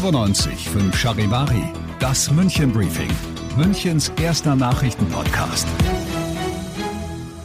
95 0.00 0.70
5 0.70 0.96
Charivari, 0.96 1.62
das 1.98 2.30
München 2.30 2.72
Briefing, 2.72 3.10
Münchens 3.58 4.10
erster 4.18 4.56
Nachrichtenpodcast. 4.56 5.66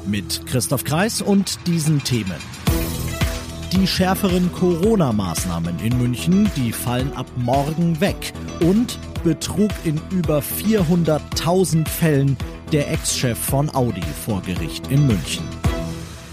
Mit 0.06 0.46
Christoph 0.46 0.86
Kreis 0.86 1.22
und 1.22 1.68
diesen 1.68 2.02
Themen. 2.02 2.38
Die 3.74 3.86
schärferen 3.86 4.54
Corona-Maßnahmen 4.54 5.80
in 5.80 5.98
München, 5.98 6.50
die 6.56 6.72
fallen 6.72 7.12
ab 7.12 7.28
morgen 7.36 8.00
weg. 8.00 8.32
Und 8.62 9.00
Betrug 9.26 9.72
in 9.84 10.00
über 10.12 10.40
400.000 10.40 11.86
Fällen 11.90 12.38
der 12.72 12.90
Ex-Chef 12.90 13.38
von 13.38 13.70
Audi 13.76 14.02
vor 14.26 14.42
Gericht 14.42 14.90
in 14.90 15.06
München. 15.08 15.44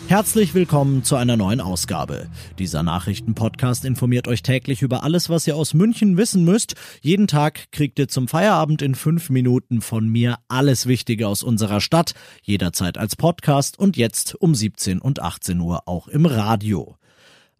Herzlich 0.08 0.52
willkommen 0.54 1.04
zu 1.04 1.16
einer 1.16 1.36
neuen 1.36 1.60
Ausgabe. 1.60 2.28
Dieser 2.58 2.82
Nachrichtenpodcast 2.82 3.84
informiert 3.84 4.28
euch 4.28 4.42
täglich 4.42 4.82
über 4.82 5.04
alles, 5.04 5.30
was 5.30 5.46
ihr 5.46 5.56
aus 5.56 5.72
München 5.72 6.16
wissen 6.16 6.44
müsst. 6.44 6.74
Jeden 7.00 7.28
Tag 7.28 7.72
kriegt 7.72 7.98
ihr 7.98 8.08
zum 8.08 8.28
Feierabend 8.28 8.82
in 8.82 8.94
fünf 8.94 9.30
Minuten 9.30 9.80
von 9.80 10.08
mir 10.08 10.38
alles 10.48 10.86
Wichtige 10.86 11.28
aus 11.28 11.42
unserer 11.42 11.80
Stadt, 11.80 12.14
jederzeit 12.42 12.98
als 12.98 13.16
Podcast 13.16 13.78
und 13.78 13.96
jetzt 13.96 14.34
um 14.34 14.54
17 14.54 15.00
und 15.00 15.20
18 15.20 15.58
Uhr 15.60 15.88
auch 15.88 16.08
im 16.08 16.26
Radio. 16.26 16.96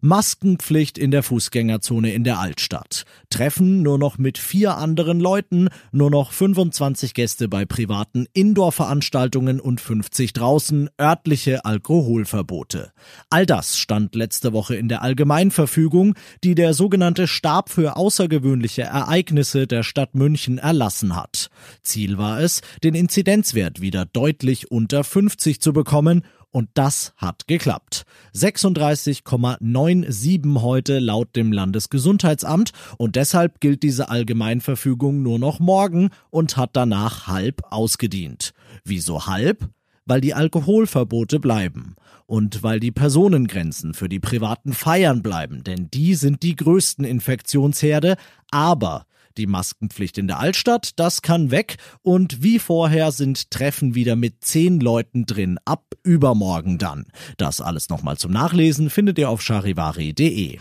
Maskenpflicht 0.03 0.97
in 0.97 1.11
der 1.11 1.23
Fußgängerzone 1.23 2.13
in 2.13 2.25
der 2.25 2.37
Altstadt. 2.37 3.05
Treffen 3.29 3.81
nur 3.83 3.97
noch 3.97 4.17
mit 4.17 4.37
vier 4.37 4.75
anderen 4.75 5.21
Leuten, 5.21 5.69
nur 5.93 6.11
noch 6.11 6.33
25 6.33 7.13
Gäste 7.13 7.47
bei 7.47 7.63
privaten 7.63 8.27
Indoor-Veranstaltungen 8.33 9.61
und 9.61 9.79
50 9.79 10.33
draußen, 10.33 10.89
örtliche 10.99 11.63
Alkoholverbote. 11.63 12.91
All 13.29 13.45
das 13.45 13.77
stand 13.77 14.13
letzte 14.13 14.51
Woche 14.51 14.75
in 14.75 14.89
der 14.89 15.03
Allgemeinverfügung, 15.03 16.15
die 16.43 16.53
der 16.53 16.73
sogenannte 16.73 17.25
Stab 17.25 17.69
für 17.69 17.95
außergewöhnliche 17.95 18.81
Ereignisse 18.81 19.67
der 19.67 19.83
Stadt 19.83 20.15
München 20.15 20.57
erlassen 20.57 21.15
hat. 21.15 21.49
Ziel 21.81 22.17
war 22.17 22.41
es, 22.41 22.61
den 22.83 22.93
Inzidenzwert 22.93 23.79
wieder 23.79 24.05
deutlich 24.05 24.69
unter 24.69 25.05
50 25.05 25.61
zu 25.61 25.71
bekommen 25.71 26.23
und 26.53 26.69
das 26.75 27.11
hat 27.17 27.47
geklappt. 27.47 28.05
36,97 28.33 30.61
heute 30.61 30.99
laut 30.99 31.35
dem 31.35 31.51
Landesgesundheitsamt 31.51 32.71
und 32.97 33.17
deshalb 33.17 33.59
gilt 33.59 33.83
diese 33.83 34.09
Allgemeinverfügung 34.09 35.21
nur 35.23 35.39
noch 35.39 35.59
morgen 35.59 36.11
und 36.29 36.55
hat 36.55 36.69
danach 36.73 37.27
halb 37.27 37.63
ausgedient. 37.71 38.53
Wieso 38.85 39.25
halb? 39.25 39.67
Weil 40.05 40.21
die 40.21 40.35
Alkoholverbote 40.35 41.39
bleiben 41.39 41.95
und 42.27 42.61
weil 42.61 42.79
die 42.79 42.91
Personengrenzen 42.91 43.93
für 43.93 44.07
die 44.07 44.19
privaten 44.19 44.73
Feiern 44.73 45.23
bleiben, 45.23 45.63
denn 45.63 45.89
die 45.91 46.13
sind 46.13 46.43
die 46.43 46.55
größten 46.55 47.03
Infektionsherde, 47.03 48.15
aber 48.51 49.07
die 49.37 49.47
Maskenpflicht 49.47 50.17
in 50.17 50.27
der 50.27 50.39
Altstadt, 50.39 50.91
das 50.97 51.21
kann 51.21 51.51
weg 51.51 51.77
und 52.01 52.43
wie 52.43 52.59
vorher 52.59 53.11
sind 53.11 53.51
Treffen 53.51 53.95
wieder 53.95 54.15
mit 54.15 54.43
zehn 54.43 54.79
Leuten 54.79 55.25
drin, 55.25 55.57
ab 55.65 55.85
übermorgen 56.03 56.77
dann. 56.77 57.05
Das 57.37 57.61
alles 57.61 57.89
nochmal 57.89 58.17
zum 58.17 58.31
Nachlesen 58.31 58.89
findet 58.89 59.17
ihr 59.17 59.29
auf 59.29 59.41
charivari.de. 59.41 60.59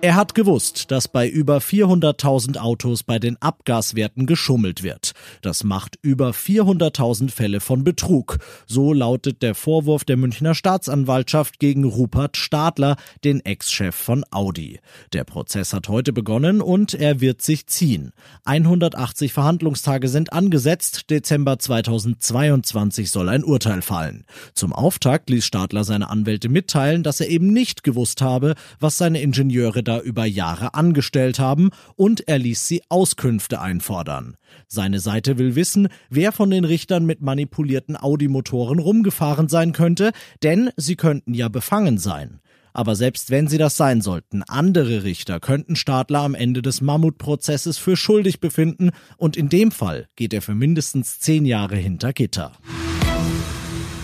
Er 0.00 0.14
hat 0.14 0.36
gewusst, 0.36 0.92
dass 0.92 1.08
bei 1.08 1.28
über 1.28 1.58
400.000 1.58 2.58
Autos 2.58 3.02
bei 3.02 3.18
den 3.18 3.36
Abgaswerten 3.42 4.26
geschummelt 4.26 4.84
wird. 4.84 5.10
Das 5.42 5.64
macht 5.64 5.98
über 6.02 6.30
400.000 6.30 7.32
Fälle 7.32 7.58
von 7.58 7.82
Betrug. 7.82 8.38
So 8.68 8.92
lautet 8.92 9.42
der 9.42 9.56
Vorwurf 9.56 10.04
der 10.04 10.16
Münchner 10.16 10.54
Staatsanwaltschaft 10.54 11.58
gegen 11.58 11.82
Rupert 11.82 12.36
Stadler, 12.36 12.94
den 13.24 13.44
Ex-Chef 13.44 13.92
von 13.92 14.24
Audi. 14.30 14.78
Der 15.12 15.24
Prozess 15.24 15.72
hat 15.72 15.88
heute 15.88 16.12
begonnen 16.12 16.60
und 16.60 16.94
er 16.94 17.20
wird 17.20 17.42
sich 17.42 17.66
ziehen. 17.66 18.12
180 18.44 19.32
Verhandlungstage 19.32 20.06
sind 20.06 20.32
angesetzt. 20.32 21.10
Dezember 21.10 21.58
2022 21.58 23.10
soll 23.10 23.28
ein 23.28 23.42
Urteil 23.42 23.82
fallen. 23.82 24.26
Zum 24.54 24.72
Auftakt 24.72 25.28
ließ 25.28 25.44
Stadler 25.44 25.82
seine 25.82 26.08
Anwälte 26.08 26.48
mitteilen, 26.48 27.02
dass 27.02 27.18
er 27.18 27.28
eben 27.30 27.52
nicht 27.52 27.82
gewusst 27.82 28.22
habe, 28.22 28.54
was 28.78 28.96
seine 28.96 29.20
Ingenieure 29.22 29.87
da 29.88 30.00
über 30.00 30.26
Jahre 30.26 30.74
angestellt 30.74 31.38
haben 31.38 31.70
und 31.96 32.28
er 32.28 32.38
ließ 32.38 32.68
sie 32.68 32.82
Auskünfte 32.88 33.60
einfordern. 33.60 34.36
Seine 34.66 35.00
Seite 35.00 35.38
will 35.38 35.54
wissen, 35.54 35.88
wer 36.10 36.30
von 36.32 36.50
den 36.50 36.64
Richtern 36.64 37.06
mit 37.06 37.22
manipulierten 37.22 37.96
Audi-Motoren 37.96 38.78
rumgefahren 38.78 39.48
sein 39.48 39.72
könnte, 39.72 40.12
denn 40.42 40.70
sie 40.76 40.96
könnten 40.96 41.32
ja 41.34 41.48
befangen 41.48 41.98
sein. 41.98 42.40
Aber 42.74 42.94
selbst 42.94 43.30
wenn 43.30 43.48
sie 43.48 43.58
das 43.58 43.76
sein 43.76 44.02
sollten, 44.02 44.42
andere 44.42 45.02
Richter 45.02 45.40
könnten 45.40 45.74
Stadler 45.74 46.20
am 46.20 46.34
Ende 46.34 46.62
des 46.62 46.80
Mammutprozesses 46.80 47.78
für 47.78 47.96
schuldig 47.96 48.40
befinden 48.40 48.90
und 49.16 49.36
in 49.36 49.48
dem 49.48 49.70
Fall 49.70 50.06
geht 50.16 50.34
er 50.34 50.42
für 50.42 50.54
mindestens 50.54 51.18
zehn 51.18 51.46
Jahre 51.46 51.76
hinter 51.76 52.12
Gitter. 52.12 52.52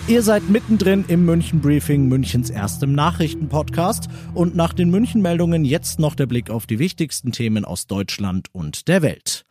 Ihr 0.07 0.21
seid 0.21 0.49
mittendrin 0.49 1.03
im 1.07 1.25
München 1.25 1.61
Briefing, 1.61 2.07
Münchens 2.07 2.51
erstem 2.51 2.93
Nachrichtenpodcast. 2.93 4.07
Und 4.35 4.55
nach 4.55 4.71
den 4.71 4.91
München-Meldungen 4.91 5.65
jetzt 5.65 5.97
noch 5.97 6.13
der 6.13 6.27
Blick 6.27 6.51
auf 6.51 6.67
die 6.67 6.77
wichtigsten 6.77 7.31
Themen 7.31 7.65
aus 7.65 7.87
Deutschland 7.87 8.49
und 8.51 8.87
der 8.87 9.01
Welt. 9.01 9.47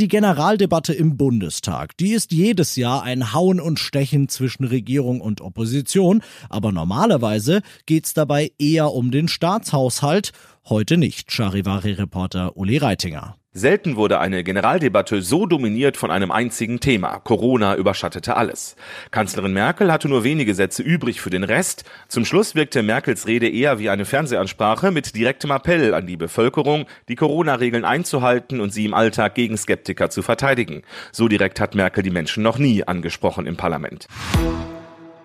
Die 0.00 0.08
Generaldebatte 0.08 0.92
im 0.92 1.16
Bundestag, 1.16 1.96
die 1.96 2.10
ist 2.10 2.32
jedes 2.32 2.74
Jahr 2.74 3.04
ein 3.04 3.32
Hauen 3.32 3.60
und 3.60 3.78
Stechen 3.78 4.28
zwischen 4.28 4.64
Regierung 4.64 5.20
und 5.20 5.40
Opposition, 5.40 6.22
aber 6.48 6.72
normalerweise 6.72 7.62
geht's 7.86 8.14
dabei 8.14 8.50
eher 8.58 8.90
um 8.90 9.12
den 9.12 9.28
Staatshaushalt, 9.28 10.32
heute 10.68 10.96
nicht, 10.96 11.30
Charivari-Reporter 11.30 12.56
Uli 12.56 12.78
Reitinger. 12.78 13.36
Selten 13.56 13.94
wurde 13.94 14.18
eine 14.18 14.42
Generaldebatte 14.42 15.22
so 15.22 15.46
dominiert 15.46 15.96
von 15.96 16.10
einem 16.10 16.32
einzigen 16.32 16.80
Thema. 16.80 17.20
Corona 17.20 17.76
überschattete 17.76 18.36
alles. 18.36 18.74
Kanzlerin 19.12 19.52
Merkel 19.52 19.92
hatte 19.92 20.08
nur 20.08 20.24
wenige 20.24 20.56
Sätze 20.56 20.82
übrig 20.82 21.20
für 21.20 21.30
den 21.30 21.44
Rest. 21.44 21.84
Zum 22.08 22.24
Schluss 22.24 22.56
wirkte 22.56 22.82
Merkels 22.82 23.28
Rede 23.28 23.48
eher 23.48 23.78
wie 23.78 23.90
eine 23.90 24.06
Fernsehansprache 24.06 24.90
mit 24.90 25.14
direktem 25.14 25.52
Appell 25.52 25.94
an 25.94 26.08
die 26.08 26.16
Bevölkerung, 26.16 26.86
die 27.08 27.14
Corona-Regeln 27.14 27.84
einzuhalten 27.84 28.60
und 28.60 28.72
sie 28.72 28.86
im 28.86 28.94
Alltag 28.94 29.36
gegen 29.36 29.56
Skeptiker 29.56 30.10
zu 30.10 30.22
verteidigen. 30.22 30.82
So 31.12 31.28
direkt 31.28 31.60
hat 31.60 31.76
Merkel 31.76 32.02
die 32.02 32.10
Menschen 32.10 32.42
noch 32.42 32.58
nie 32.58 32.82
angesprochen 32.82 33.46
im 33.46 33.56
Parlament. 33.56 34.08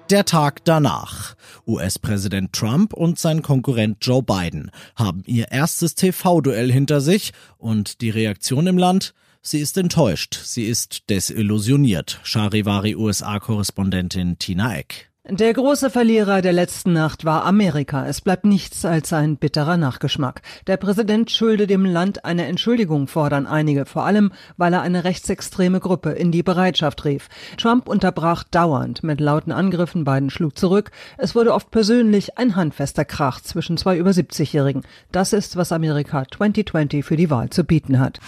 Der 0.10 0.26
Tag 0.26 0.66
danach. 0.66 1.36
US-Präsident 1.68 2.52
Trump 2.52 2.94
und 2.94 3.20
sein 3.20 3.44
Konkurrent 3.44 3.98
Joe 4.02 4.24
Biden 4.24 4.72
haben 4.96 5.22
ihr 5.28 5.52
erstes 5.52 5.94
TV-Duell 5.94 6.72
hinter 6.72 7.00
sich 7.00 7.32
und 7.60 8.02
die 8.02 8.10
Reaktion 8.10 8.66
im 8.66 8.80
Land? 8.80 9.14
Sie 9.44 9.60
ist 9.60 9.78
enttäuscht, 9.78 10.40
sie 10.44 10.66
ist 10.66 11.12
desillusioniert. 11.12 12.20
Charivari 12.24 12.96
USA-Korrespondentin 12.96 14.40
Tina 14.40 14.78
Eck. 14.78 15.09
Der 15.32 15.54
große 15.54 15.92
Verlierer 15.92 16.42
der 16.42 16.54
letzten 16.54 16.92
Nacht 16.92 17.24
war 17.24 17.46
Amerika. 17.46 18.04
Es 18.08 18.20
bleibt 18.20 18.46
nichts 18.46 18.84
als 18.84 19.14
ein 19.14 19.38
bitterer 19.38 19.78
Nachgeschmack. 19.78 20.42
Der 20.66 20.78
Präsident 20.78 21.30
schulde 21.30 21.68
dem 21.68 21.86
Land 21.86 22.26
eine 22.26 22.48
Entschuldigung, 22.48 23.06
fordern 23.06 23.46
einige, 23.46 23.86
vor 23.86 24.06
allem, 24.06 24.32
weil 24.58 24.74
er 24.74 24.82
eine 24.82 25.04
rechtsextreme 25.04 25.82
Gruppe 25.82 26.14
in 26.14 26.32
die 26.32 26.42
Bereitschaft 26.42 27.06
rief. 27.06 27.30
Trump 27.58 27.88
unterbrach 27.88 28.44
dauernd 28.44 29.04
mit 29.04 29.22
lauten 29.22 29.52
Angriffen, 29.52 30.04
Biden 30.04 30.32
schlug 30.32 30.58
zurück. 30.58 30.90
Es 31.20 31.36
wurde 31.36 31.54
oft 31.54 31.70
persönlich 31.70 32.40
ein 32.40 32.56
handfester 32.56 33.06
Krach 33.06 33.40
zwischen 33.40 33.78
zwei 33.78 34.00
über 34.00 34.10
70-Jährigen. 34.10 34.82
Das 35.12 35.32
ist, 35.32 35.58
was 35.58 35.72
Amerika 35.72 36.24
2020 36.28 37.06
für 37.06 37.18
die 37.18 37.30
Wahl 37.30 37.52
zu 37.52 37.64
bieten 37.66 38.00
hat. 38.00 38.20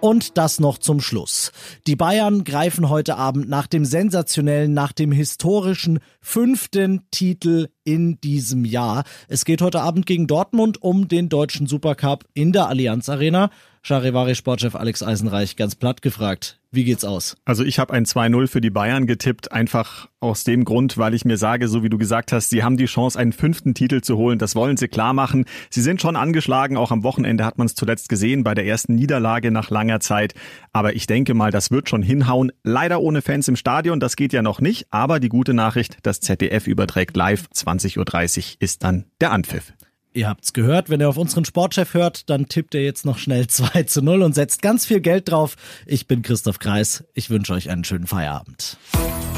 Und 0.00 0.36
das 0.36 0.60
noch 0.60 0.78
zum 0.78 1.00
Schluss. 1.00 1.52
Die 1.86 1.96
Bayern 1.96 2.44
greifen 2.44 2.88
heute 2.88 3.16
Abend 3.16 3.48
nach 3.48 3.66
dem 3.66 3.84
sensationellen, 3.84 4.74
nach 4.74 4.92
dem 4.92 5.10
historischen 5.10 6.00
fünften 6.20 7.02
Titel 7.10 7.68
in 7.82 8.20
diesem 8.20 8.64
Jahr. 8.64 9.04
Es 9.28 9.44
geht 9.44 9.62
heute 9.62 9.80
Abend 9.80 10.06
gegen 10.06 10.26
Dortmund 10.26 10.82
um 10.82 11.08
den 11.08 11.28
deutschen 11.28 11.66
Supercup 11.66 12.24
in 12.34 12.52
der 12.52 12.68
Allianz 12.68 13.08
Arena. 13.08 13.50
Charivari 13.86 14.34
Sportchef 14.34 14.74
Alex 14.74 15.04
Eisenreich 15.04 15.54
ganz 15.54 15.76
platt 15.76 16.02
gefragt. 16.02 16.58
Wie 16.72 16.82
geht's 16.82 17.04
aus? 17.04 17.36
Also 17.44 17.62
ich 17.62 17.78
habe 17.78 17.92
ein 17.92 18.04
2-0 18.04 18.48
für 18.48 18.60
die 18.60 18.70
Bayern 18.70 19.06
getippt, 19.06 19.52
einfach 19.52 20.08
aus 20.18 20.42
dem 20.42 20.64
Grund, 20.64 20.98
weil 20.98 21.14
ich 21.14 21.24
mir 21.24 21.36
sage, 21.36 21.68
so 21.68 21.84
wie 21.84 21.88
du 21.88 21.96
gesagt 21.96 22.32
hast, 22.32 22.50
sie 22.50 22.64
haben 22.64 22.76
die 22.76 22.86
Chance, 22.86 23.16
einen 23.16 23.32
fünften 23.32 23.74
Titel 23.74 24.00
zu 24.00 24.16
holen. 24.16 24.40
Das 24.40 24.56
wollen 24.56 24.76
sie 24.76 24.88
klar 24.88 25.12
machen. 25.12 25.44
Sie 25.70 25.82
sind 25.82 26.02
schon 26.02 26.16
angeschlagen, 26.16 26.76
auch 26.76 26.90
am 26.90 27.04
Wochenende 27.04 27.44
hat 27.44 27.58
man 27.58 27.68
es 27.68 27.76
zuletzt 27.76 28.08
gesehen, 28.08 28.42
bei 28.42 28.54
der 28.54 28.66
ersten 28.66 28.96
Niederlage 28.96 29.52
nach 29.52 29.70
langer 29.70 30.00
Zeit. 30.00 30.34
Aber 30.72 30.96
ich 30.96 31.06
denke 31.06 31.34
mal, 31.34 31.52
das 31.52 31.70
wird 31.70 31.88
schon 31.88 32.02
hinhauen. 32.02 32.50
Leider 32.64 33.00
ohne 33.00 33.22
Fans 33.22 33.46
im 33.46 33.54
Stadion, 33.54 34.00
das 34.00 34.16
geht 34.16 34.32
ja 34.32 34.42
noch 34.42 34.60
nicht. 34.60 34.88
Aber 34.90 35.20
die 35.20 35.28
gute 35.28 35.54
Nachricht, 35.54 35.98
das 36.02 36.18
ZDF 36.18 36.66
überträgt 36.66 37.16
live. 37.16 37.44
20.30 37.54 37.98
Uhr 37.98 38.56
ist 38.58 38.82
dann 38.82 39.04
der 39.20 39.30
Anpfiff. 39.30 39.74
Ihr 40.16 40.30
habt's 40.30 40.54
gehört, 40.54 40.88
wenn 40.88 41.00
ihr 41.00 41.10
auf 41.10 41.18
unseren 41.18 41.44
Sportchef 41.44 41.92
hört, 41.92 42.30
dann 42.30 42.48
tippt 42.48 42.74
ihr 42.74 42.82
jetzt 42.82 43.04
noch 43.04 43.18
schnell 43.18 43.46
2 43.48 43.82
zu 43.82 44.00
0 44.00 44.22
und 44.22 44.34
setzt 44.34 44.62
ganz 44.62 44.86
viel 44.86 45.00
Geld 45.00 45.30
drauf. 45.30 45.56
Ich 45.84 46.06
bin 46.06 46.22
Christoph 46.22 46.58
Kreis. 46.58 47.04
Ich 47.12 47.28
wünsche 47.28 47.52
euch 47.52 47.68
einen 47.68 47.84
schönen 47.84 48.06
Feierabend. 48.06 48.78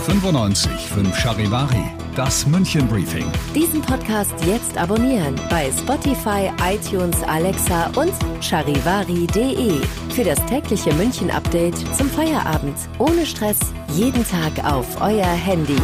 95 0.06 0.70
5 0.70 1.18
Charivari, 1.18 1.82
das 2.14 2.46
München 2.46 2.86
Briefing. 2.86 3.26
Diesen 3.56 3.82
Podcast 3.82 4.32
jetzt 4.46 4.78
abonnieren 4.78 5.34
bei 5.50 5.68
Spotify, 5.72 6.50
iTunes, 6.62 7.20
Alexa 7.24 7.88
und 8.00 8.12
charivari.de. 8.40 9.80
Für 10.14 10.24
das 10.24 10.46
tägliche 10.46 10.94
München 10.94 11.30
Update 11.30 11.76
zum 11.96 12.08
Feierabend. 12.08 12.76
Ohne 12.98 13.26
Stress, 13.26 13.58
jeden 13.96 14.24
Tag 14.24 14.64
auf 14.64 15.00
euer 15.00 15.26
Handy. 15.26 15.76